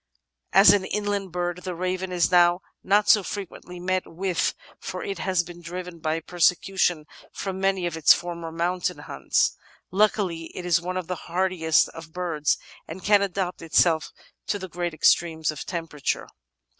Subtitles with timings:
[0.51, 5.19] As an inland bird the Raven is now not so frequently met with, for it
[5.19, 9.55] has been driven by persecution from many of its former mountain haunts.
[9.91, 14.11] Luckily it is one of the hardiest of birds and can adapt itself
[14.47, 16.25] to great extremes of temperature.